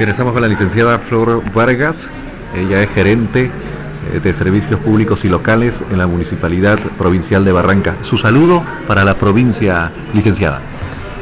Bien, 0.00 0.08
estamos 0.08 0.32
con 0.32 0.40
la 0.40 0.48
licenciada 0.48 0.98
Flor 0.98 1.42
Vargas, 1.52 1.94
ella 2.56 2.82
es 2.82 2.88
gerente 2.88 3.50
eh, 4.14 4.18
de 4.18 4.32
servicios 4.32 4.80
públicos 4.80 5.22
y 5.26 5.28
locales 5.28 5.74
en 5.90 5.98
la 5.98 6.06
Municipalidad 6.06 6.78
Provincial 6.96 7.44
de 7.44 7.52
Barranca. 7.52 7.96
Su 8.00 8.16
saludo 8.16 8.64
para 8.88 9.04
la 9.04 9.18
provincia, 9.18 9.92
licenciada. 10.14 10.62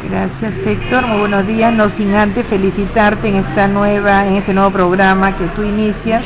Gracias 0.08 0.52
Héctor, 0.64 1.08
muy 1.08 1.18
buenos 1.18 1.44
días, 1.48 1.74
no 1.74 1.90
sin 1.96 2.14
antes 2.14 2.46
felicitarte 2.46 3.26
en 3.26 3.34
esta 3.44 3.66
nueva, 3.66 4.24
en 4.24 4.34
este 4.34 4.54
nuevo 4.54 4.70
programa 4.70 5.36
que 5.36 5.46
tú 5.56 5.64
inicias 5.64 6.22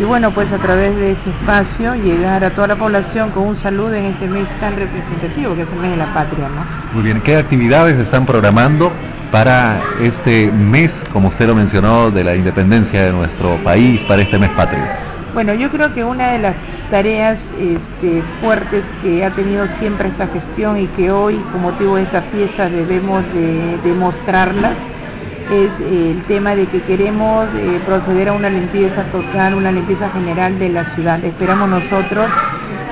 y 0.00 0.04
bueno 0.04 0.30
pues 0.30 0.50
a 0.50 0.56
través 0.56 0.96
de 0.96 1.12
este 1.12 1.30
espacio 1.30 1.94
llegar 1.94 2.42
a 2.42 2.50
toda 2.50 2.68
la 2.68 2.76
población 2.76 3.30
con 3.30 3.48
un 3.48 3.58
saludo 3.58 3.92
en 3.94 4.06
este 4.06 4.26
mes 4.28 4.46
tan 4.58 4.74
representativo 4.76 5.54
que 5.54 5.62
es 5.62 5.68
el 5.68 5.78
mes 5.78 5.90
de 5.90 5.96
la 5.98 6.14
patria, 6.14 6.48
¿no? 6.48 6.94
Muy 6.94 7.02
bien, 7.02 7.20
¿qué 7.20 7.36
actividades 7.36 7.98
están 7.98 8.24
programando 8.24 8.90
para 9.30 9.78
este 10.02 10.50
mes, 10.50 10.90
como 11.12 11.28
usted 11.28 11.46
lo 11.46 11.54
mencionó, 11.54 12.10
de 12.10 12.24
la 12.24 12.34
independencia 12.34 13.04
de 13.04 13.12
nuestro 13.12 13.56
país, 13.62 14.00
para 14.08 14.22
este 14.22 14.38
mes 14.38 14.48
patria? 14.50 14.96
Bueno, 15.34 15.54
yo 15.54 15.70
creo 15.70 15.94
que 15.94 16.02
una 16.02 16.32
de 16.32 16.38
las 16.40 16.54
tareas 16.90 17.38
este, 17.58 18.22
fuertes 18.40 18.82
que 19.02 19.24
ha 19.24 19.30
tenido 19.30 19.66
siempre 19.78 20.08
esta 20.08 20.26
gestión 20.28 20.78
y 20.78 20.86
que 20.88 21.12
hoy, 21.12 21.36
con 21.52 21.62
motivo 21.62 21.96
de 21.96 22.02
esta 22.02 22.22
fiesta, 22.22 22.68
debemos 22.68 23.22
de 23.32 23.78
demostrarlas, 23.84 24.72
es 25.50 25.70
el 25.80 26.22
tema 26.28 26.54
de 26.54 26.66
que 26.66 26.80
queremos 26.82 27.48
eh, 27.56 27.80
proceder 27.84 28.28
a 28.28 28.32
una 28.32 28.48
limpieza 28.48 29.02
total, 29.10 29.54
una 29.54 29.72
limpieza 29.72 30.08
general 30.10 30.58
de 30.58 30.68
la 30.68 30.84
ciudad. 30.94 31.24
Esperamos 31.24 31.68
nosotros 31.68 32.26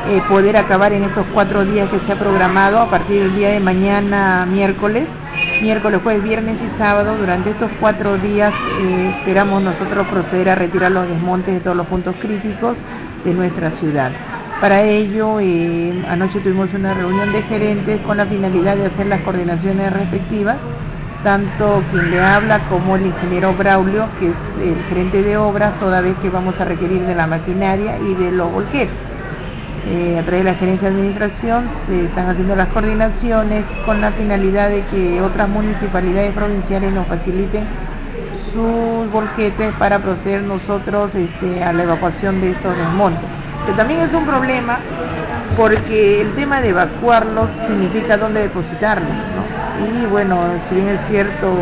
eh, 0.08 0.20
poder 0.28 0.56
acabar 0.56 0.92
en 0.92 1.04
estos 1.04 1.24
cuatro 1.32 1.64
días 1.64 1.88
que 1.88 2.00
se 2.00 2.12
ha 2.12 2.18
programado 2.18 2.80
a 2.80 2.90
partir 2.90 3.22
del 3.22 3.36
día 3.36 3.50
de 3.50 3.60
mañana, 3.60 4.44
miércoles, 4.46 5.04
miércoles, 5.62 6.00
jueves, 6.02 6.24
viernes 6.24 6.56
y 6.56 6.78
sábado. 6.78 7.16
Durante 7.16 7.50
estos 7.50 7.70
cuatro 7.78 8.18
días 8.18 8.52
eh, 8.80 9.14
esperamos 9.18 9.62
nosotros 9.62 10.06
proceder 10.08 10.48
a 10.50 10.54
retirar 10.56 10.90
los 10.90 11.08
desmontes 11.08 11.54
de 11.54 11.60
todos 11.60 11.76
los 11.76 11.86
puntos 11.86 12.16
críticos 12.20 12.76
de 13.24 13.34
nuestra 13.34 13.70
ciudad. 13.78 14.10
Para 14.60 14.82
ello, 14.82 15.36
anoche 16.08 16.40
tuvimos 16.40 16.74
una 16.74 16.92
reunión 16.92 17.30
de 17.30 17.42
gerentes 17.42 18.00
con 18.00 18.16
la 18.16 18.26
finalidad 18.26 18.74
de 18.76 18.86
hacer 18.86 19.06
las 19.06 19.20
coordinaciones 19.20 19.92
respectivas, 19.92 20.56
tanto 21.22 21.82
quien 21.90 22.10
le 22.10 22.20
habla 22.20 22.60
como 22.68 22.96
el 22.96 23.06
ingeniero 23.06 23.52
Braulio, 23.54 24.08
que 24.18 24.28
es 24.28 24.34
el 24.62 24.82
gerente 24.88 25.22
de 25.22 25.36
obras, 25.36 25.78
toda 25.80 26.00
vez 26.00 26.16
que 26.22 26.30
vamos 26.30 26.54
a 26.60 26.64
requerir 26.64 27.02
de 27.02 27.14
la 27.14 27.26
maquinaria 27.26 27.98
y 27.98 28.14
de 28.14 28.32
los 28.32 28.50
volquetes. 28.52 28.94
Eh, 29.86 30.18
a 30.18 30.22
través 30.22 30.44
de 30.44 30.52
la 30.52 30.58
gerencia 30.58 30.90
de 30.90 30.96
administración 30.96 31.64
se 31.86 32.04
están 32.04 32.28
haciendo 32.28 32.54
las 32.54 32.68
coordinaciones 32.68 33.64
con 33.86 34.00
la 34.00 34.12
finalidad 34.12 34.68
de 34.68 34.84
que 34.86 35.22
otras 35.22 35.48
municipalidades 35.48 36.32
provinciales 36.34 36.92
nos 36.92 37.06
faciliten 37.06 37.64
sus 38.52 39.10
volquetes 39.10 39.72
para 39.78 39.98
proceder 39.98 40.42
nosotros 40.42 41.10
este, 41.14 41.62
a 41.62 41.72
la 41.72 41.84
evacuación 41.84 42.40
de 42.40 42.50
estos 42.50 42.76
desmontes. 42.76 43.24
Que 43.66 43.72
también 43.72 44.00
es 44.00 44.12
un 44.12 44.26
problema 44.26 44.78
porque 45.56 46.20
el 46.20 46.34
tema 46.34 46.60
de 46.60 46.70
evacuarlos 46.70 47.48
significa 47.66 48.16
dónde 48.16 48.42
depositarlos. 48.42 49.10
Y 49.78 50.06
bueno, 50.06 50.36
si 50.68 50.74
bien 50.76 50.88
es 50.88 51.00
cierto, 51.10 51.54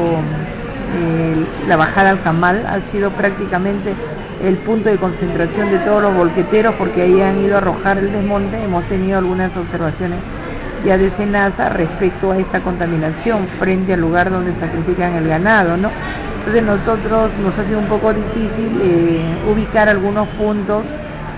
la 1.69 1.77
bajada 1.77 2.11
al 2.11 2.23
Camal 2.23 2.65
ha 2.67 2.81
sido 2.93 3.11
prácticamente 3.11 3.95
el 4.43 4.57
punto 4.59 4.91
de 4.91 4.97
concentración 4.97 5.71
de 5.71 5.79
todos 5.81 6.03
los 6.03 6.15
volqueteros 6.15 6.75
porque 6.77 7.03
ahí 7.03 7.21
han 7.21 7.43
ido 7.45 7.57
a 7.57 7.59
arrojar 7.59 7.99
el 7.99 8.13
desmonte. 8.13 8.63
Hemos 8.63 8.85
tenido 8.85 9.19
algunas 9.19 9.55
observaciones 9.57 10.19
ya 10.85 10.99
de 10.99 11.11
Senasa 11.17 11.71
respecto 11.71 12.33
a 12.33 12.39
esta 12.39 12.61
contaminación 12.61 13.49
frente 13.59 13.95
al 13.95 14.01
lugar 14.01 14.31
donde 14.31 14.53
sacrifican 14.61 15.15
el 15.15 15.29
ganado, 15.29 15.77
¿no? 15.77 15.91
Entonces 16.39 16.63
nosotros 16.63 17.31
nos 17.43 17.59
ha 17.59 17.65
sido 17.67 17.79
un 17.81 17.87
poco 17.87 18.13
difícil 18.13 18.81
eh, 18.83 19.21
ubicar 19.51 19.89
algunos 19.89 20.29
puntos, 20.29 20.85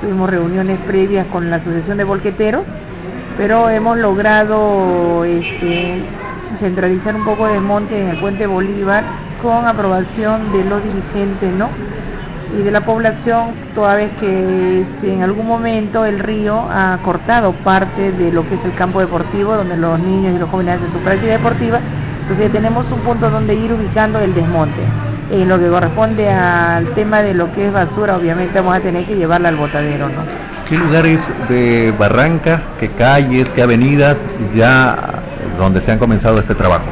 tuvimos 0.02 0.28
reuniones 0.28 0.78
previas 0.86 1.26
con 1.26 1.48
la 1.48 1.56
Asociación 1.56 1.96
de 1.96 2.04
Volqueteros, 2.04 2.62
pero 3.38 3.70
hemos 3.70 3.96
logrado 3.96 5.24
este, 5.24 6.02
centralizar 6.60 7.14
un 7.16 7.24
poco 7.24 7.46
de 7.46 7.60
monte 7.60 8.00
en 8.00 8.08
el 8.10 8.18
puente 8.18 8.46
Bolívar 8.46 9.04
con 9.42 9.66
aprobación 9.66 10.52
de 10.52 10.64
los 10.64 10.82
dirigentes, 10.82 11.52
¿no? 11.52 11.68
y 12.56 12.62
de 12.62 12.70
la 12.70 12.80
población, 12.80 13.50
toda 13.74 13.96
vez 13.96 14.10
que 14.20 14.84
en 15.02 15.22
algún 15.22 15.46
momento 15.46 16.04
el 16.06 16.18
río 16.18 16.66
ha 16.70 16.98
cortado 17.04 17.52
parte 17.52 18.12
de 18.12 18.32
lo 18.32 18.48
que 18.48 18.54
es 18.54 18.64
el 18.64 18.74
campo 18.74 19.00
deportivo, 19.00 19.54
donde 19.54 19.76
los 19.76 19.98
niños 20.00 20.34
y 20.34 20.38
los 20.38 20.48
jóvenes 20.48 20.76
hacen 20.76 20.92
su 20.92 20.98
práctica 21.00 21.32
deportiva, 21.32 21.80
entonces 22.22 22.52
tenemos 22.52 22.90
un 22.90 23.00
punto 23.00 23.30
donde 23.30 23.54
ir 23.54 23.72
ubicando 23.72 24.20
el 24.20 24.34
desmonte. 24.34 24.80
En 25.30 25.46
lo 25.46 25.58
que 25.58 25.68
corresponde 25.68 26.30
al 26.30 26.86
tema 26.94 27.20
de 27.22 27.34
lo 27.34 27.52
que 27.52 27.66
es 27.66 27.72
basura, 27.72 28.16
obviamente 28.16 28.60
vamos 28.60 28.76
a 28.76 28.80
tener 28.80 29.04
que 29.04 29.14
llevarla 29.14 29.50
al 29.50 29.56
botadero, 29.56 30.08
¿no? 30.08 30.22
¿Qué 30.66 30.76
lugares 30.76 31.18
de 31.50 31.94
Barranca, 31.98 32.62
qué 32.80 32.88
calles, 32.90 33.46
qué 33.54 33.62
avenidas 33.62 34.16
ya 34.54 35.22
donde 35.58 35.80
se 35.82 35.92
han 35.92 35.98
comenzado 35.98 36.38
este 36.38 36.54
trabajo? 36.54 36.86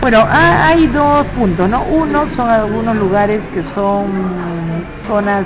Bueno, 0.00 0.24
hay 0.30 0.86
dos 0.86 1.26
puntos, 1.36 1.68
¿no? 1.68 1.82
Uno 1.82 2.26
son 2.36 2.48
algunos 2.48 2.96
lugares 2.96 3.40
que 3.52 3.62
son 3.74 4.06
zonas, 5.08 5.44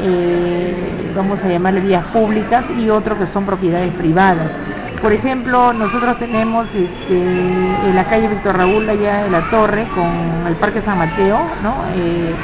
eh, 0.00 1.12
vamos 1.14 1.38
a 1.44 1.48
llamarle 1.48 1.80
vías 1.80 2.04
públicas, 2.06 2.64
y 2.76 2.90
otro 2.90 3.16
que 3.16 3.26
son 3.32 3.46
propiedades 3.46 3.92
privadas. 3.94 4.48
Por 5.00 5.12
ejemplo, 5.12 5.72
nosotros 5.74 6.18
tenemos 6.18 6.66
este, 6.74 7.14
en 7.14 7.94
la 7.94 8.04
calle 8.04 8.28
Víctor 8.28 8.56
Raúl, 8.56 8.88
allá 8.88 9.26
en 9.26 9.32
la 9.32 9.42
torre, 9.50 9.86
con 9.94 10.08
el 10.48 10.54
Parque 10.56 10.82
San 10.84 10.98
Mateo, 10.98 11.38
¿no? 11.62 11.74
Eh, 11.94 12.34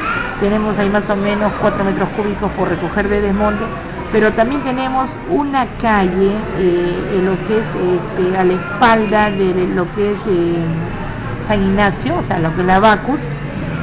tenemos 0.40 0.78
ahí 0.78 0.88
más 0.88 1.02
o 1.08 1.16
menos 1.16 1.50
4 1.60 1.84
metros 1.84 2.08
cúbicos 2.10 2.50
por 2.52 2.68
recoger 2.68 3.08
de 3.08 3.22
desmonte, 3.22 3.64
pero 4.12 4.32
también 4.32 4.62
tenemos 4.62 5.08
una 5.28 5.66
calle 5.80 6.32
eh, 6.58 7.16
en 7.16 7.26
lo 7.26 7.32
que 7.44 7.58
es 7.58 7.64
este, 7.74 8.36
a 8.36 8.44
la 8.44 8.54
espalda 8.54 9.30
de 9.30 9.68
lo 9.74 9.92
que 9.94 10.12
es 10.12 10.18
San 11.46 11.62
Ignacio, 11.62 12.16
o 12.18 12.26
sea, 12.26 12.38
lo 12.40 12.54
que 12.54 12.60
es 12.60 12.66
la 12.66 12.80
Bacus, 12.80 13.20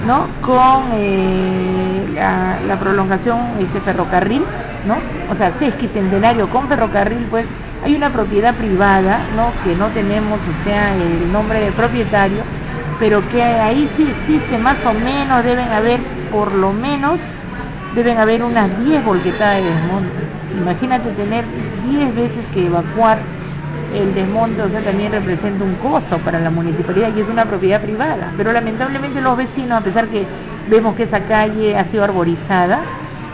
¿no? 0.05 0.27
Con 0.41 0.91
eh, 0.93 2.07
la, 2.13 2.77
prolongación 2.79 3.39
este 3.59 3.79
ferrocarril, 3.81 4.43
¿no? 4.85 4.97
O 5.31 5.35
sea, 5.35 5.53
centenario 5.93 6.49
con 6.49 6.67
ferrocarril, 6.67 7.25
pues 7.29 7.45
hay 7.83 7.95
una 7.95 8.11
propiedad 8.11 8.53
privada, 8.55 9.21
¿no? 9.35 9.51
Que 9.63 9.75
no 9.75 9.87
tenemos, 9.87 10.39
o 10.39 10.63
sea, 10.63 10.93
el 10.93 11.31
nombre 11.31 11.59
de 11.59 11.71
propietario, 11.71 12.43
pero 12.99 13.21
que 13.29 13.41
ahí 13.43 13.89
sí 13.95 14.07
existe 14.09 14.57
más 14.57 14.77
o 14.85 14.93
menos, 14.93 15.43
deben 15.43 15.71
haber 15.71 15.99
por 16.31 16.53
lo 16.53 16.73
menos, 16.73 17.17
deben 17.95 18.17
haber 18.17 18.43
unas 18.43 18.69
10 18.85 19.05
volquetadas 19.05 19.63
de 19.63 19.69
desmonte. 19.69 20.23
Imagínate 20.59 21.11
tener 21.11 21.45
10 21.89 22.15
veces 22.15 22.45
que 22.53 22.65
evacuar 22.65 23.19
el 23.93 24.13
desmonte, 24.13 24.61
o 24.61 24.69
sea, 24.69 24.81
también 24.81 25.11
representa 25.11 25.63
un 25.63 25.75
costo 25.75 26.17
para 26.19 26.39
la 26.39 26.49
municipalidad 26.49 27.09
y 27.15 27.21
es 27.21 27.27
una 27.27 27.45
propiedad 27.45 27.81
privada. 27.81 28.33
Pero 28.37 28.51
lamentablemente 28.51 29.21
los 29.21 29.37
vecinos, 29.37 29.79
a 29.79 29.83
pesar 29.83 30.07
que 30.07 30.25
vemos 30.69 30.95
que 30.95 31.03
esa 31.03 31.21
calle 31.21 31.77
ha 31.77 31.89
sido 31.89 32.03
arborizada, 32.03 32.81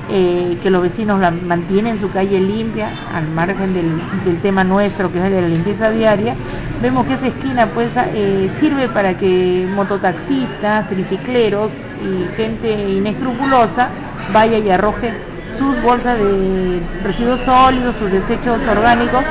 eh, 0.10 0.58
que 0.62 0.70
los 0.70 0.82
vecinos 0.82 1.20
la 1.20 1.32
mantienen 1.32 2.00
su 2.02 2.12
calle 2.12 2.40
limpia, 2.40 2.90
al 3.14 3.28
margen 3.30 3.74
del, 3.74 4.42
tema 4.42 4.64
nuestro, 4.64 5.12
que 5.12 5.18
es 5.18 5.26
el 5.26 5.32
de 5.32 5.42
la 5.42 5.48
limpieza 5.48 5.90
diaria, 5.92 6.36
vemos 6.82 7.06
que 7.06 7.14
esa 7.14 7.28
esquina 7.28 7.68
pues 7.68 7.90
eh, 8.14 8.52
sirve 8.60 8.90
para 8.90 9.18
que 9.18 9.68
mototaxistas, 9.74 10.90
tricicleros 10.90 11.72
y 12.04 12.36
gente 12.36 12.90
inescrupulosa 12.90 13.90
vaya 14.34 14.58
y 14.58 14.70
arroje 14.70 15.14
sus 15.58 15.82
bolsas 15.84 16.18
de 16.18 16.82
residuos 17.04 17.40
sólidos, 17.46 17.96
sus 18.00 18.12
desechos 18.12 18.60
orgánicos 18.68 19.24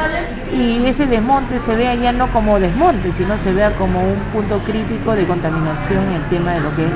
y 0.53 0.85
ese 0.87 1.07
desmonte 1.07 1.59
se 1.67 1.77
vea 1.77 1.95
ya 1.95 2.13
no 2.13 2.31
como 2.31 2.59
desmonte, 2.61 3.13
sino 3.17 3.35
se 3.43 3.53
vea 3.55 3.71
como 3.77 4.01
un 4.01 4.19
punto 4.33 4.59
crítico 4.65 5.15
de 5.15 5.27
contaminación 5.27 6.05
en 6.09 6.15
el 6.15 6.23
tema 6.29 6.53
de 6.53 6.61
lo 6.61 6.77
que 6.77 6.85
es 6.85 6.91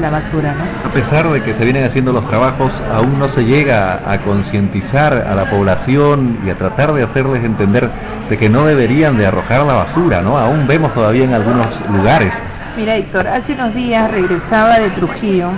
la, 0.00 0.10
basura. 0.10 0.54
¿no? 0.54 0.88
A 0.88 0.92
pesar 0.92 1.28
de 1.30 1.42
que 1.42 1.54
se 1.54 1.64
vienen 1.64 1.84
haciendo 1.84 2.12
los 2.12 2.28
trabajos, 2.28 2.72
aún 2.92 3.18
no 3.18 3.30
se 3.30 3.44
llega 3.44 4.02
a 4.06 4.18
concientizar 4.18 5.14
a 5.14 5.34
la 5.34 5.46
población 5.46 6.38
y 6.44 6.50
a 6.50 6.58
tratar 6.58 6.92
de 6.92 7.04
hacerles 7.04 7.42
entender 7.42 7.90
de 8.28 8.36
que 8.38 8.50
no 8.50 8.66
deberían 8.66 9.16
de 9.16 9.26
arrojar 9.26 9.64
la 9.64 9.74
basura, 9.74 10.20
¿no? 10.20 10.36
Aún 10.36 10.66
vemos 10.66 10.92
todavía 10.92 11.24
en 11.24 11.34
algunos 11.34 11.66
lugares. 11.90 12.32
Mira 12.76 12.96
Héctor, 12.96 13.28
hace 13.28 13.52
unos 13.52 13.74
días 13.74 14.10
regresaba 14.10 14.78
de 14.80 14.90
Trujillo, 14.90 15.50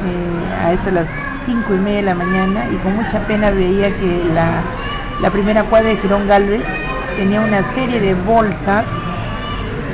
eh, 0.00 0.52
a 0.56 0.72
eso 0.72 0.90
las 0.90 1.08
cinco 1.44 1.74
y 1.74 1.80
media 1.80 1.98
de 1.98 2.02
la 2.04 2.14
mañana, 2.14 2.68
y 2.68 2.78
con 2.78 2.94
mucha 2.94 3.26
pena 3.26 3.50
veía 3.50 3.96
que 3.96 4.24
la 4.24 4.70
la 5.18 5.30
primera 5.32 5.64
cuadra 5.64 5.90
de 5.90 5.98
Girón 5.98 6.26
Galvez 6.26 6.66
tenía 7.14 7.42
una 7.42 7.64
serie 7.74 8.00
de 8.00 8.14
bolsas 8.14 8.88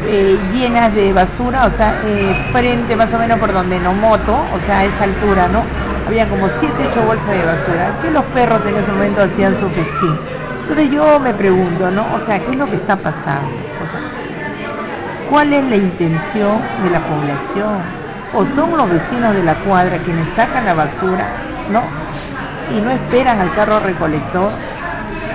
eh, 0.00 0.46
llenas 0.50 0.94
de 0.94 1.12
basura, 1.12 1.66
o 1.66 1.76
sea, 1.76 1.98
eh, 2.02 2.36
frente 2.52 2.96
más 2.96 3.12
o 3.12 3.18
menos 3.18 3.38
por 3.38 3.52
donde 3.52 3.80
no 3.80 3.94
moto, 3.94 4.48
o 4.50 4.60
sea, 4.60 4.80
a 4.80 4.84
esa 4.84 5.04
altura, 5.04 5.48
¿no? 5.48 5.70
Había 6.04 6.28
como 6.28 6.50
7, 6.50 6.84
8 6.86 7.02
bolsas 7.02 7.34
de 7.34 7.44
basura, 7.44 7.98
que 7.98 8.10
los 8.10 8.26
perros 8.26 8.64
en 8.66 8.76
ese 8.76 8.92
momento 8.92 9.22
hacían 9.22 9.58
su 9.58 9.72
festín. 9.72 10.22
Entonces 10.60 10.90
yo 10.90 11.20
me 11.20 11.34
pregunto, 11.34 11.90
¿no? 11.90 12.12
O 12.12 12.20
sea, 12.20 12.44
¿qué 12.44 12.52
es 12.52 12.56
lo 12.58 12.68
que 12.68 12.76
está 12.76 13.02
pasando? 13.02 13.66
¿Cuál 15.24 15.52
es 15.52 15.64
la 15.64 15.76
intención 15.76 16.70
de 16.76 16.88
la 16.90 17.06
población? 17.06 18.05
O 18.38 18.44
son 18.54 18.76
los 18.76 18.90
vecinos 18.90 19.34
de 19.34 19.42
la 19.42 19.60
cuadra 19.60 20.02
quienes 20.02 20.28
sacan 20.36 20.66
la 20.66 20.74
basura, 20.74 21.26
¿no? 21.68 21.88
Y 22.68 22.82
no 22.82 22.90
esperan 22.90 23.40
al 23.40 23.54
carro 23.54 23.80
recolector, 23.80 24.52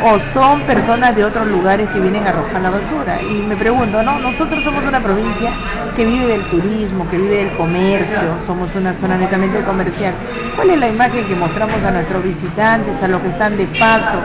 o 0.03 0.19
son 0.33 0.61
personas 0.61 1.15
de 1.15 1.23
otros 1.23 1.47
lugares 1.47 1.87
que 1.89 1.99
vienen 1.99 2.25
a 2.25 2.29
arrojar 2.29 2.61
la 2.61 2.69
basura. 2.71 3.21
Y 3.21 3.45
me 3.47 3.55
pregunto, 3.55 4.01
¿no? 4.01 4.19
Nosotros 4.19 4.63
somos 4.63 4.83
una 4.83 4.99
provincia 4.99 5.51
que 5.95 6.05
vive 6.05 6.27
del 6.27 6.43
turismo, 6.45 7.07
que 7.09 7.17
vive 7.17 7.35
del 7.37 7.51
comercio, 7.57 8.19
somos 8.47 8.69
una 8.75 8.93
zona 8.99 9.17
netamente 9.17 9.61
comercial. 9.61 10.13
¿Cuál 10.55 10.71
es 10.71 10.79
la 10.79 10.87
imagen 10.87 11.25
que 11.25 11.35
mostramos 11.35 11.83
a 11.83 11.91
nuestros 11.91 12.23
visitantes, 12.23 13.03
a 13.03 13.07
los 13.07 13.21
que 13.21 13.29
están 13.29 13.57
de 13.57 13.65
paso 13.79 14.19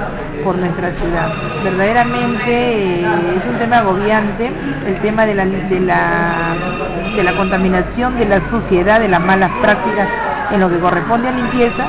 por 0.44 0.56
nuestra 0.56 0.90
ciudad? 0.93 1.32
Verdaderamente 1.62 3.00
eh, 3.00 3.37
es 3.37 3.50
un 3.50 3.58
tema 3.58 3.78
agobiante, 3.78 4.50
el 4.87 5.00
tema 5.00 5.26
de 5.26 5.34
la, 5.34 5.44
de, 5.44 5.81
la, 5.81 6.55
de 7.14 7.23
la 7.23 7.32
contaminación, 7.32 8.17
de 8.17 8.26
la 8.26 8.40
suciedad, 8.50 9.00
de 9.00 9.08
las 9.08 9.20
malas 9.20 9.50
prácticas 9.61 10.08
en 10.52 10.61
lo 10.61 10.70
que 10.70 10.78
corresponde 10.78 11.28
a 11.28 11.32
limpieza 11.32 11.88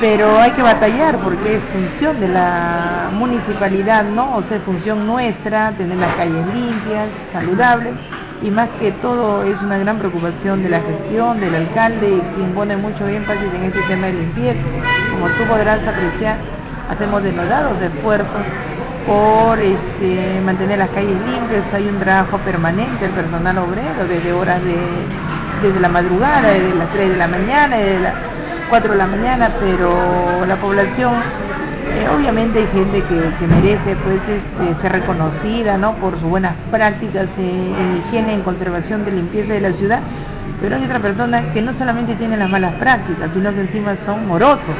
pero 0.00 0.38
hay 0.38 0.52
que 0.52 0.62
batallar 0.62 1.18
porque 1.18 1.56
es 1.56 1.62
función 1.72 2.20
de 2.20 2.28
la 2.28 3.10
municipalidad, 3.12 4.04
¿no? 4.04 4.36
O 4.36 4.42
sea, 4.48 4.58
es 4.58 4.62
función 4.62 5.06
nuestra 5.06 5.72
tener 5.72 5.96
las 5.96 6.14
calles 6.14 6.46
limpias, 6.54 7.08
saludables 7.32 7.94
y 8.42 8.50
más 8.50 8.68
que 8.78 8.92
todo 8.92 9.42
es 9.42 9.60
una 9.60 9.78
gran 9.78 9.98
preocupación 9.98 10.62
de 10.62 10.68
la 10.68 10.80
gestión, 10.80 11.40
del 11.40 11.54
alcalde, 11.54 12.22
quien 12.36 12.52
pone 12.52 12.76
mucho 12.76 13.08
énfasis 13.08 13.48
en 13.54 13.64
este 13.64 13.80
tema 13.82 14.06
de 14.06 14.12
limpieza. 14.12 14.60
Como 15.10 15.26
tú 15.30 15.44
podrás 15.48 15.80
apreciar, 15.86 16.38
hacemos 16.88 17.22
denodados 17.22 17.82
esfuerzos 17.82 18.42
por 19.06 19.58
este, 19.58 20.40
mantener 20.44 20.78
las 20.78 20.90
calles 20.90 21.16
limpias, 21.26 21.64
hay 21.72 21.88
un 21.88 21.98
trabajo 21.98 22.38
permanente 22.38 23.04
del 23.04 23.12
personal 23.12 23.58
obrero 23.58 24.06
desde 24.08 24.32
horas 24.32 24.62
de, 24.62 24.76
desde 25.62 25.80
la 25.80 25.88
madrugada, 25.88 26.48
desde 26.48 26.74
las 26.74 26.92
3 26.92 27.10
de 27.10 27.16
la 27.16 27.26
mañana, 27.26 27.76
desde 27.76 28.00
la 28.00 28.37
4 28.68 28.92
de 28.92 28.98
la 28.98 29.06
mañana, 29.06 29.50
pero 29.60 30.44
la 30.46 30.56
población, 30.56 31.14
eh, 31.14 32.06
obviamente 32.14 32.58
hay 32.58 32.66
gente 32.66 33.02
que, 33.02 33.46
merece 33.46 33.96
pues 34.04 34.20
este, 34.28 34.82
ser 34.82 34.92
reconocida 34.92 35.78
¿no? 35.78 35.94
por 35.94 36.12
sus 36.20 36.28
buenas 36.28 36.54
prácticas 36.70 37.28
en 37.38 38.02
higiene, 38.06 38.34
en 38.34 38.42
conservación 38.42 39.04
de 39.04 39.12
limpieza 39.12 39.54
de 39.54 39.60
la 39.60 39.72
ciudad, 39.72 40.00
pero 40.60 40.76
hay 40.76 40.84
otras 40.84 41.00
personas 41.00 41.42
que 41.54 41.62
no 41.62 41.72
solamente 41.78 42.14
tienen 42.16 42.40
las 42.40 42.50
malas 42.50 42.74
prácticas, 42.74 43.30
sino 43.32 43.54
que 43.54 43.60
encima 43.62 43.96
son 44.04 44.26
morosos, 44.26 44.76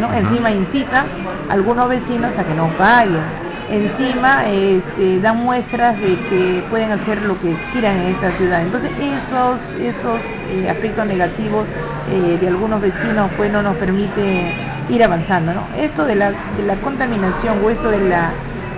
¿no? 0.00 0.12
encima 0.14 0.50
incitan 0.50 1.04
a 1.50 1.52
algunos 1.52 1.88
vecinos 1.88 2.30
a 2.38 2.42
que 2.42 2.54
no 2.54 2.70
vayan 2.78 3.45
encima 3.70 4.44
este, 4.46 5.20
dan 5.20 5.42
muestras 5.42 5.98
de 6.00 6.16
que 6.28 6.64
pueden 6.70 6.92
hacer 6.92 7.22
lo 7.22 7.40
que 7.40 7.54
quieran 7.72 7.96
en 7.98 8.14
esta 8.14 8.32
ciudad. 8.36 8.62
Entonces 8.62 8.90
esos, 8.98 9.58
esos 9.80 10.20
eh, 10.50 10.70
aspectos 10.70 11.06
negativos 11.06 11.66
eh, 12.10 12.38
de 12.40 12.48
algunos 12.48 12.80
vecinos 12.80 13.30
pues 13.36 13.50
no 13.52 13.62
nos 13.62 13.76
permite 13.76 14.52
ir 14.88 15.04
avanzando. 15.04 15.54
¿no? 15.54 15.62
Esto 15.76 16.04
de 16.04 16.14
la, 16.14 16.30
de 16.30 16.62
la 16.66 16.76
contaminación 16.76 17.64
o 17.64 17.70
esto 17.70 17.90
de, 17.90 18.08
la, 18.08 18.30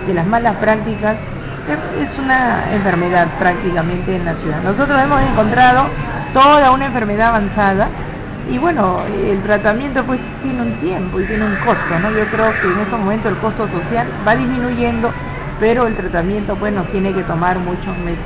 de 0.07 0.13
las 0.13 0.25
malas 0.25 0.55
prácticas 0.57 1.17
es 1.69 2.17
una 2.17 2.63
enfermedad 2.73 3.27
prácticamente 3.37 4.15
en 4.15 4.25
la 4.25 4.33
ciudad. 4.35 4.61
Nosotros 4.63 4.99
hemos 5.03 5.21
encontrado 5.21 5.85
toda 6.33 6.71
una 6.71 6.87
enfermedad 6.87 7.29
avanzada 7.29 7.89
y 8.51 8.57
bueno, 8.57 9.01
el 9.27 9.41
tratamiento 9.43 10.03
pues 10.03 10.19
tiene 10.43 10.61
un 10.61 10.71
tiempo 10.79 11.19
y 11.19 11.23
tiene 11.25 11.45
un 11.45 11.55
costo, 11.57 11.99
¿no? 12.01 12.09
Yo 12.11 12.25
creo 12.25 12.51
que 12.61 12.67
en 12.67 12.79
estos 12.79 12.99
momentos 12.99 13.31
el 13.31 13.37
costo 13.37 13.67
social 13.67 14.07
va 14.27 14.35
disminuyendo, 14.35 15.11
pero 15.59 15.87
el 15.87 15.95
tratamiento 15.95 16.55
pues 16.55 16.73
nos 16.73 16.87
tiene 16.87 17.13
que 17.13 17.21
tomar 17.23 17.59
muchos 17.59 17.95
meses 17.99 18.17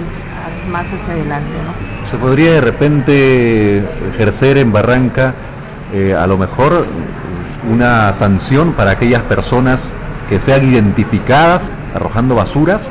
más 0.71 0.85
hacia 0.85 1.13
adelante, 1.13 1.49
¿no? 1.65 2.09
¿Se 2.09 2.17
podría 2.17 2.53
de 2.53 2.61
repente 2.61 3.83
ejercer 4.13 4.57
en 4.57 4.71
Barranca 4.71 5.33
eh, 5.93 6.15
a 6.17 6.25
lo 6.25 6.37
mejor 6.37 6.85
una 7.71 8.17
sanción 8.19 8.73
para 8.73 8.91
aquellas 8.91 9.21
personas 9.23 9.79
que 10.29 10.39
sean 10.41 10.69
identificadas 10.71 11.61
arrojando 11.95 12.35
basuras 12.35 12.81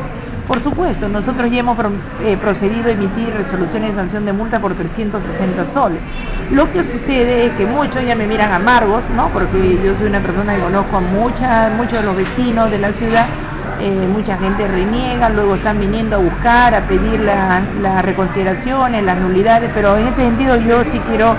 por 0.47 0.63
supuesto, 0.63 1.09
nosotros 1.09 1.51
ya 1.51 1.61
hemos 1.61 1.77
eh, 2.25 2.37
procedido 2.37 2.89
a 2.89 2.93
emitir 2.93 3.33
resoluciones 3.33 3.91
de 3.91 4.01
sanción 4.01 4.25
de 4.25 4.33
multa 4.33 4.61
por 4.61 4.75
360 4.75 5.67
soles. 5.75 6.01
Lo 6.51 6.71
que 6.73 6.81
sucede 6.81 7.47
es 7.47 7.53
que 7.55 7.65
muchos 7.65 8.05
ya 8.05 8.17
me 8.17 8.27
miran 8.27 8.53
amargos, 8.53 9.03
¿no? 9.17 9.29
Porque 9.29 9.79
yo 9.85 9.95
soy 9.99 10.09
una 10.09 10.21
persona 10.21 10.55
que 10.55 10.61
conozco 10.61 10.97
a 10.97 11.71
muchos 11.71 11.93
de 11.93 12.03
los 12.03 12.17
vecinos 12.17 12.71
de 12.71 12.79
la 12.79 12.93
ciudad, 12.93 13.27
eh, 13.81 14.09
mucha 14.13 14.37
gente 14.37 14.67
reniega, 14.67 15.29
luego 15.31 15.55
están 15.55 15.81
viniendo 15.81 16.17
a 16.17 16.19
buscar, 16.19 16.75
a 16.75 16.83
pedir 16.83 17.21
las 17.21 18.03
reconsideraciones, 18.05 19.03
las 19.05 19.19
nulidades, 19.19 19.71
pero 19.75 19.97
en 19.97 20.09
ese 20.09 20.17
sentido 20.17 20.57
yo 20.57 20.83
sí 20.85 21.01
quiero 21.09 21.35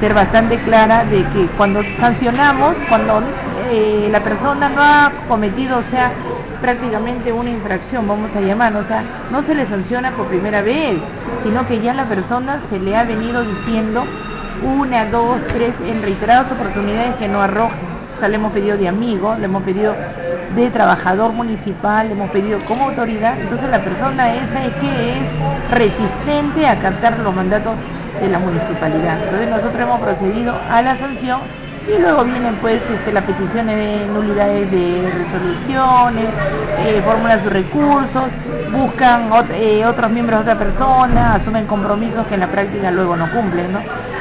ser 0.00 0.12
bastante 0.12 0.58
clara 0.58 1.04
de 1.04 1.24
que 1.30 1.46
cuando 1.56 1.82
sancionamos, 2.00 2.74
cuando 2.88 3.22
eh, 3.70 4.08
la 4.10 4.20
persona 4.20 4.68
no 4.68 4.82
ha 4.82 5.12
cometido, 5.28 5.78
o 5.78 5.90
sea, 5.90 6.12
prácticamente 6.64 7.30
una 7.30 7.50
infracción, 7.50 8.08
vamos 8.08 8.30
a 8.34 8.40
llamar, 8.40 8.74
o 8.74 8.86
sea, 8.88 9.04
no 9.30 9.42
se 9.42 9.54
le 9.54 9.66
sanciona 9.66 10.12
por 10.12 10.28
primera 10.28 10.62
vez, 10.62 10.94
sino 11.42 11.66
que 11.68 11.78
ya 11.82 11.92
la 11.92 12.06
persona 12.06 12.58
se 12.70 12.78
le 12.78 12.96
ha 12.96 13.04
venido 13.04 13.44
diciendo 13.44 14.02
una, 14.62 15.04
dos, 15.04 15.42
tres, 15.52 15.74
en 15.86 16.00
reiteradas 16.00 16.50
oportunidades 16.50 17.16
que 17.16 17.28
no 17.28 17.42
arroje. 17.42 17.76
O 18.16 18.18
sea, 18.18 18.30
le 18.30 18.36
hemos 18.36 18.50
pedido 18.52 18.78
de 18.78 18.88
amigo, 18.88 19.36
le 19.38 19.44
hemos 19.44 19.62
pedido 19.62 19.94
de 20.56 20.70
trabajador 20.70 21.34
municipal, 21.34 22.06
le 22.06 22.14
hemos 22.14 22.30
pedido 22.30 22.58
como 22.64 22.84
autoridad, 22.88 23.38
entonces 23.38 23.68
la 23.68 23.84
persona 23.84 24.34
esa 24.34 24.64
es 24.64 24.72
que 24.76 25.18
es 25.18 25.70
resistente 25.70 26.66
a 26.66 26.80
captar 26.80 27.18
los 27.18 27.34
mandatos 27.34 27.74
de 28.22 28.28
la 28.28 28.38
municipalidad. 28.38 29.18
Entonces 29.22 29.50
nosotros 29.50 29.82
hemos 29.82 30.00
procedido 30.00 30.54
a 30.70 30.80
la 30.80 30.96
sanción 30.96 31.40
y 31.86 31.98
luego 31.98 32.24
vienen 32.24 32.56
pues 32.58 32.82
este, 32.88 33.12
las 33.12 33.24
peticiones 33.24 33.76
de 33.76 34.08
nulidades 34.08 34.70
de 34.70 35.10
resoluciones, 35.12 36.34
eh, 36.76 37.02
formulan 37.02 37.42
sus 37.42 37.52
recursos, 37.52 38.30
buscan 38.72 39.30
eh, 39.52 39.84
otros 39.86 40.10
miembros 40.10 40.44
de 40.44 40.52
otra 40.52 40.58
persona, 40.58 41.34
asumen 41.34 41.66
compromisos 41.66 42.26
que 42.26 42.34
en 42.34 42.40
la 42.40 42.50
práctica 42.50 42.90
luego 42.90 43.16
no 43.16 43.30
cumplen, 43.30 43.72
¿no? 43.72 43.80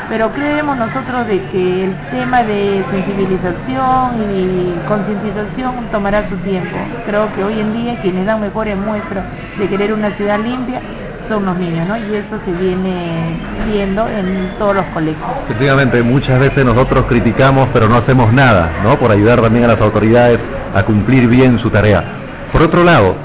Pero 0.10 0.34
creemos 0.34 0.76
nosotros 0.78 1.26
de 1.28 1.40
que 1.48 1.84
el 1.86 1.96
tema 2.10 2.44
de 2.44 2.86
sensibilización 2.90 4.20
y 4.20 4.84
concientización 4.86 5.90
tomará 5.90 6.28
su 6.30 6.38
tiempo. 6.40 6.78
Creo 7.06 7.32
que 7.34 7.44
hoy 7.44 7.60
en 7.62 7.74
día 7.74 7.98
quienes 8.02 8.26
dan 8.26 8.42
mejores 8.42 8.78
muestras 8.78 9.26
de 9.56 9.70
querer 9.70 9.94
una 9.94 10.12
ciudad 10.12 10.40
limpia 10.40 10.82
son 11.30 11.46
los 11.46 11.58
niños, 11.58 11.88
¿no? 11.88 11.98
Y 11.98 12.16
eso 12.16 12.40
se 12.46 12.52
viene 12.52 13.38
viendo 13.72 14.08
en 14.08 14.52
todos 14.58 14.76
los 14.76 14.86
colegios. 14.88 15.26
Efectivamente, 15.46 16.04
muchas 16.04 16.40
veces 16.40 16.66
nosotros 16.66 17.06
criticamos, 17.08 17.68
pero 17.74 17.88
no 17.88 17.96
hacemos 17.96 18.34
nada, 18.34 18.70
¿no? 18.84 18.98
Por 18.98 19.12
ayudar 19.12 19.42
también 19.42 19.66
a 19.66 19.70
las 19.70 19.82
autoridades 19.82 20.40
a 20.74 20.84
cumplir 20.84 21.28
bien 21.28 21.60
su 21.60 21.70
tarea. 21.70 22.04
Por 22.52 22.62
otro 22.62 22.84
lado, 22.84 23.16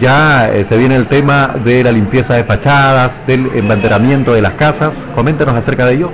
ya 0.00 0.52
eh, 0.52 0.66
se 0.68 0.76
viene 0.76 0.96
el 0.96 1.06
tema 1.06 1.54
de 1.64 1.82
la 1.82 1.92
limpieza 1.92 2.34
de 2.34 2.44
fachadas, 2.44 3.10
del 3.26 3.50
embanderamiento 3.54 4.34
de 4.34 4.42
las 4.42 4.52
casas. 4.52 4.92
Coméntenos 5.14 5.54
acerca 5.54 5.86
de 5.86 5.94
ello. 5.94 6.10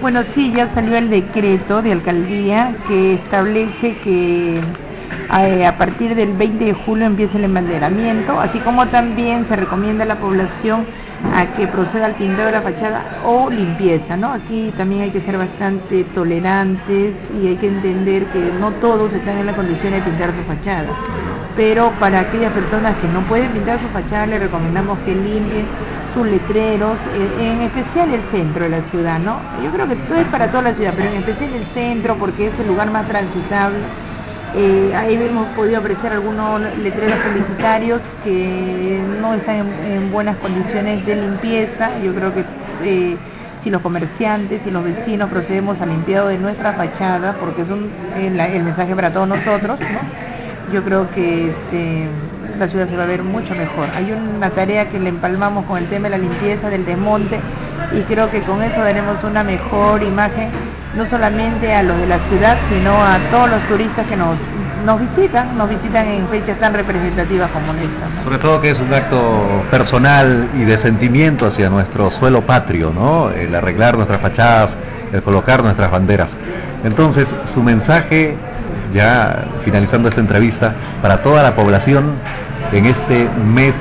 Bueno, 0.00 0.22
sí, 0.34 0.52
ya 0.54 0.68
salió 0.74 0.96
el 0.96 1.08
decreto 1.08 1.80
de 1.80 1.92
alcaldía 1.92 2.74
que 2.86 3.14
establece 3.14 3.96
que 4.04 4.60
a 5.28 5.76
partir 5.78 6.14
del 6.14 6.32
20 6.34 6.64
de 6.64 6.72
julio 6.72 7.06
empieza 7.06 7.38
el 7.38 7.44
embanderamiento, 7.44 8.40
así 8.40 8.58
como 8.60 8.86
también 8.88 9.46
se 9.48 9.56
recomienda 9.56 10.04
a 10.04 10.06
la 10.06 10.16
población 10.16 10.86
a 11.32 11.46
que 11.56 11.66
proceda 11.66 12.06
al 12.06 12.14
pintado 12.14 12.46
de 12.46 12.52
la 12.52 12.62
fachada 12.62 13.04
o 13.24 13.50
limpieza, 13.50 14.16
¿no? 14.16 14.32
Aquí 14.32 14.72
también 14.76 15.02
hay 15.02 15.10
que 15.10 15.20
ser 15.22 15.38
bastante 15.38 16.04
tolerantes 16.14 17.14
y 17.40 17.46
hay 17.46 17.56
que 17.56 17.68
entender 17.68 18.26
que 18.26 18.52
no 18.60 18.72
todos 18.72 19.12
están 19.12 19.38
en 19.38 19.46
la 19.46 19.54
condición 19.54 19.92
de 19.92 20.02
pintar 20.02 20.30
su 20.30 20.42
fachada, 20.44 20.88
pero 21.56 21.92
para 21.98 22.20
aquellas 22.20 22.52
personas 22.52 22.94
que 22.96 23.08
no 23.08 23.20
pueden 23.22 23.50
pintar 23.52 23.80
su 23.80 23.88
fachada 23.88 24.26
les 24.26 24.40
recomendamos 24.40 24.98
que 25.00 25.14
limpien 25.14 25.66
sus 26.14 26.26
letreros, 26.26 26.96
eh, 27.14 27.52
en 27.52 27.62
especial 27.62 28.12
el 28.12 28.22
centro 28.30 28.64
de 28.64 28.70
la 28.70 28.82
ciudad, 28.90 29.18
¿no? 29.18 29.38
Yo 29.64 29.70
creo 29.70 29.88
que 29.88 29.94
esto 29.94 30.14
es 30.14 30.26
para 30.26 30.48
toda 30.48 30.62
la 30.64 30.74
ciudad, 30.74 30.92
pero 30.96 31.10
en 31.10 31.16
especial 31.16 31.54
el 31.54 31.66
centro 31.74 32.16
porque 32.16 32.48
es 32.48 32.52
el 32.60 32.68
lugar 32.68 32.90
más 32.90 33.08
transitable 33.08 33.78
eh, 34.56 34.94
ahí 34.94 35.14
hemos 35.14 35.48
podido 35.48 35.78
apreciar 35.78 36.12
algunos 36.12 36.60
letreros 36.78 37.16
publicitarios 37.18 38.00
que 38.22 39.00
no 39.20 39.34
están 39.34 39.66
en, 39.84 40.12
buenas 40.12 40.36
condiciones 40.36 41.04
de 41.06 41.16
limpieza. 41.16 41.90
Yo 41.98 42.14
creo 42.14 42.32
que 42.32 42.44
eh, 42.84 43.16
si 43.64 43.70
los 43.70 43.82
comerciantes 43.82 44.60
y 44.64 44.70
los 44.70 44.84
vecinos 44.84 45.28
procedemos 45.28 45.80
al 45.80 45.88
limpiado 45.88 46.28
de 46.28 46.38
nuestra 46.38 46.72
fachada, 46.74 47.34
porque 47.40 47.62
es 47.62 47.68
un, 47.68 47.90
el, 48.16 48.62
mensaje 48.62 48.94
para 48.94 49.12
todos 49.12 49.26
nosotros, 49.26 49.76
yo 50.72 50.84
creo 50.84 51.10
que 51.10 51.50
este, 51.50 52.06
la 52.56 52.68
ciudad 52.68 52.88
se 52.88 52.96
va 52.96 53.02
a 53.02 53.06
ver 53.06 53.24
mucho 53.24 53.56
mejor. 53.56 53.88
Hay 53.96 54.12
una 54.12 54.50
tarea 54.50 54.88
que 54.88 55.00
le 55.00 55.08
empalmamos 55.08 55.64
con 55.64 55.78
el 55.78 55.88
tema 55.88 56.04
de 56.04 56.10
la 56.10 56.18
limpieza 56.18 56.70
del 56.70 56.86
desmonte 56.86 57.40
y 57.92 58.02
creo 58.02 58.30
que 58.30 58.40
con 58.42 58.62
eso 58.62 58.80
daremos 58.80 59.16
una 59.24 59.42
mejor 59.42 60.02
imagen 60.02 60.50
no 60.96 61.08
solamente 61.10 61.74
a 61.74 61.82
los 61.82 61.98
de 61.98 62.06
la 62.06 62.18
ciudad, 62.28 62.56
sino 62.68 62.92
a 63.02 63.18
todos 63.30 63.50
los 63.50 63.60
turistas 63.68 64.06
que 64.06 64.16
nos 64.16 64.36
nos 64.84 65.00
visitan, 65.00 65.56
nos 65.56 65.68
visitan 65.68 66.06
en 66.06 66.28
fechas 66.28 66.58
tan 66.60 66.74
representativas 66.74 67.50
como 67.50 67.72
esta. 67.72 68.22
Sobre 68.22 68.38
todo 68.38 68.60
que 68.60 68.70
es 68.70 68.78
un 68.78 68.92
acto 68.92 69.64
personal 69.70 70.50
y 70.54 70.64
de 70.64 70.78
sentimiento 70.78 71.46
hacia 71.46 71.70
nuestro 71.70 72.10
suelo 72.10 72.42
patrio, 72.42 72.92
¿no? 72.92 73.30
El 73.30 73.54
arreglar 73.54 73.96
nuestras 73.96 74.20
fachadas, 74.20 74.70
el 75.12 75.22
colocar 75.22 75.62
nuestras 75.62 75.90
banderas. 75.90 76.28
Entonces, 76.84 77.26
su 77.54 77.62
mensaje, 77.62 78.36
ya 78.92 79.46
finalizando 79.64 80.10
esta 80.10 80.20
entrevista, 80.20 80.74
para 81.00 81.22
toda 81.22 81.42
la 81.42 81.54
población 81.54 82.16
en 82.72 82.86
este 82.86 83.28
mes 83.42 83.72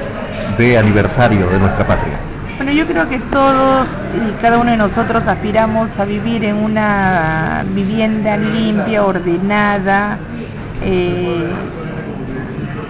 de 0.57 0.77
aniversario 0.77 1.47
de 1.47 1.59
nuestra 1.59 1.85
patria. 1.85 2.32
Bueno, 2.63 2.79
yo 2.79 2.87
creo 2.87 3.09
que 3.09 3.19
todos 3.19 3.85
y 4.15 4.41
cada 4.41 4.57
uno 4.57 4.71
de 4.71 4.77
nosotros 4.77 5.21
aspiramos 5.27 5.89
a 5.99 6.05
vivir 6.05 6.45
en 6.45 6.55
una 6.55 7.65
vivienda 7.75 8.37
limpia, 8.37 9.03
ordenada, 9.03 10.17
eh, 10.81 11.45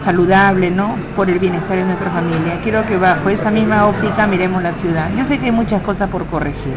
saludable, 0.05 0.69
¿no? 0.69 0.95
Por 1.15 1.27
el 1.31 1.39
bienestar 1.39 1.75
de 1.75 1.85
nuestra 1.85 2.11
familia. 2.11 2.59
Quiero 2.61 2.85
que 2.85 2.97
bajo 2.97 3.27
esa 3.29 3.49
misma 3.49 3.87
óptica 3.87 4.27
miremos 4.27 4.61
la 4.61 4.73
ciudad. 4.73 5.09
Yo 5.17 5.25
sé 5.27 5.39
que 5.39 5.45
hay 5.45 5.51
muchas 5.51 5.81
cosas 5.81 6.07
por 6.07 6.27
corregir, 6.27 6.75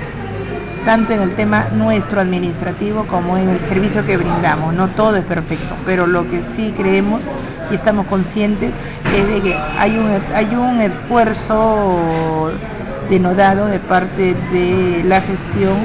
tanto 0.86 1.12
en 1.12 1.20
el 1.20 1.34
tema 1.34 1.66
nuestro 1.74 2.22
administrativo 2.22 3.06
como 3.08 3.36
en 3.36 3.50
el 3.50 3.60
servicio 3.68 4.06
que 4.06 4.16
brindamos. 4.16 4.72
No 4.72 4.88
todo 4.88 5.16
es 5.16 5.24
perfecto, 5.26 5.76
pero 5.84 6.06
lo 6.06 6.22
que 6.30 6.40
sí 6.56 6.72
creemos 6.74 7.20
y 7.70 7.74
estamos 7.74 8.06
conscientes 8.06 8.72
es 9.14 9.28
de 9.28 9.42
que 9.42 9.54
hay 9.54 9.98
un, 9.98 10.18
hay 10.34 10.54
un 10.54 10.80
esfuerzo 10.80 12.52
denodado 13.08 13.66
de 13.66 13.78
parte 13.78 14.34
de 14.52 15.02
la 15.04 15.20
gestión 15.20 15.76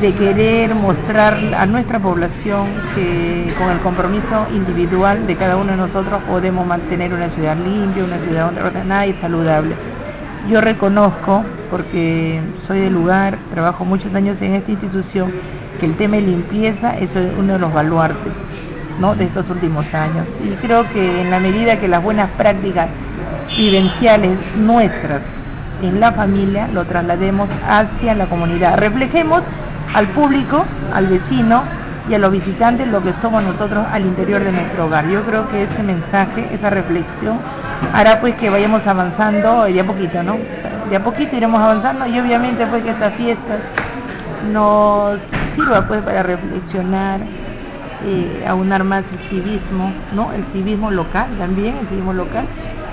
de 0.00 0.12
querer 0.14 0.74
mostrar 0.74 1.38
a 1.56 1.64
nuestra 1.66 2.00
población 2.00 2.66
que 2.94 3.54
con 3.56 3.70
el 3.70 3.78
compromiso 3.80 4.48
individual 4.52 5.26
de 5.26 5.36
cada 5.36 5.56
uno 5.56 5.70
de 5.70 5.76
nosotros 5.76 6.20
podemos 6.28 6.66
mantener 6.66 7.14
una 7.14 7.30
ciudad 7.30 7.56
limpia, 7.56 8.04
una 8.04 8.18
ciudad 8.18 8.52
ordenada 8.56 9.06
y 9.06 9.14
saludable. 9.20 9.76
Yo 10.50 10.60
reconozco, 10.60 11.44
porque 11.70 12.40
soy 12.66 12.80
del 12.80 12.94
lugar, 12.94 13.38
trabajo 13.52 13.84
muchos 13.84 14.12
años 14.14 14.36
en 14.40 14.54
esta 14.54 14.72
institución, 14.72 15.32
que 15.78 15.86
el 15.86 15.96
tema 15.96 16.16
de 16.16 16.22
limpieza 16.22 16.98
es 16.98 17.10
uno 17.38 17.52
de 17.52 17.58
los 17.60 17.72
baluartes 17.72 18.32
¿no? 18.98 19.14
de 19.14 19.24
estos 19.24 19.48
últimos 19.48 19.86
años. 19.94 20.26
Y 20.44 20.50
creo 20.56 20.88
que 20.92 21.20
en 21.20 21.30
la 21.30 21.38
medida 21.38 21.78
que 21.78 21.86
las 21.86 22.02
buenas 22.02 22.28
prácticas 22.30 22.88
vivenciales 23.56 24.36
nuestras 24.56 25.20
en 25.82 26.00
la 26.00 26.12
familia 26.12 26.68
lo 26.72 26.84
traslademos 26.84 27.48
hacia 27.66 28.14
la 28.14 28.26
comunidad. 28.26 28.78
Reflejemos 28.78 29.42
al 29.94 30.08
público, 30.08 30.64
al 30.94 31.06
vecino 31.08 31.62
y 32.08 32.14
a 32.14 32.18
los 32.18 32.32
visitantes 32.32 32.88
lo 32.88 33.02
que 33.02 33.12
somos 33.20 33.42
nosotros 33.42 33.84
al 33.90 34.02
interior 34.02 34.42
de 34.42 34.52
nuestro 34.52 34.86
hogar. 34.86 35.06
Yo 35.08 35.22
creo 35.22 35.48
que 35.48 35.64
ese 35.64 35.82
mensaje, 35.82 36.48
esa 36.52 36.70
reflexión, 36.70 37.38
hará 37.92 38.20
pues 38.20 38.34
que 38.36 38.50
vayamos 38.50 38.86
avanzando 38.86 39.64
de 39.64 39.80
a 39.80 39.86
poquito, 39.86 40.22
¿no? 40.22 40.38
De 40.88 40.96
a 40.96 41.04
poquito 41.04 41.36
iremos 41.36 41.60
avanzando 41.60 42.06
y 42.06 42.18
obviamente 42.18 42.66
pues 42.66 42.82
que 42.82 42.90
estas 42.90 43.14
fiestas 43.14 43.58
nos 44.52 45.18
sirva 45.54 45.86
pues 45.86 46.02
para 46.02 46.22
reflexionar, 46.22 47.20
eh, 48.04 48.44
aunar 48.48 48.82
más 48.84 49.04
el 49.12 49.28
civismo, 49.28 49.92
¿no? 50.14 50.32
El 50.32 50.44
civismo 50.52 50.90
local 50.90 51.28
también, 51.38 51.76
el 51.80 51.88
civismo 51.88 52.12
local, 52.12 52.46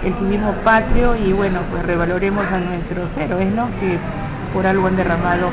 el 0.06 0.14
civismo 0.16 0.54
patrio 0.64 1.16
y 1.16 1.34
bueno, 1.34 1.62
pues 1.70 1.84
revaloremos 1.84 2.46
a 2.46 2.60
nuestros 2.60 3.10
héroes, 3.18 3.48
¿no? 3.54 3.68
Que 3.80 4.00
por 4.54 4.66
algo 4.66 4.88
han 4.88 4.96
derramado 4.96 5.52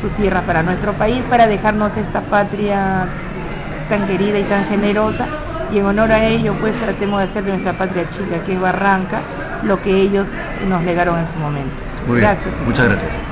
su 0.00 0.08
tierra 0.10 0.42
para 0.42 0.62
nuestro 0.62 0.92
país, 0.94 1.22
para 1.28 1.46
dejarnos 1.46 1.90
esta 1.96 2.22
patria 2.22 3.06
tan 3.88 4.06
querida 4.06 4.38
y 4.38 4.44
tan 4.44 4.64
generosa 4.66 5.26
y 5.72 5.78
en 5.78 5.84
honor 5.84 6.12
a 6.12 6.24
ello 6.24 6.54
pues 6.60 6.74
tratemos 6.80 7.18
de 7.18 7.24
hacer 7.24 7.44
de 7.44 7.50
nuestra 7.50 7.72
patria 7.74 8.08
chica 8.10 8.38
que 8.44 8.54
es 8.54 8.60
Barranca 8.60 9.22
lo 9.62 9.80
que 9.82 9.90
ellos 9.90 10.26
nos 10.66 10.84
legaron 10.84 11.18
en 11.18 11.26
su 11.32 11.38
momento. 11.38 11.74
Muy 12.06 12.20
gracias. 12.20 12.54
Muchas 12.64 12.86
gracias. 12.86 13.27